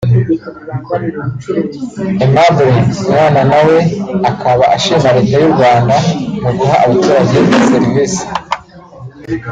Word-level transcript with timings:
Aimable 2.23 2.69
Mwananawe 3.05 3.77
akaba 4.29 4.65
ashima 4.75 5.09
Leta 5.17 5.35
y’u 5.41 5.53
Rwanda 5.55 5.95
mu 6.41 6.49
guha 6.57 6.75
abaturage 6.85 7.35
iyi 7.41 7.59
serivisi 7.71 8.23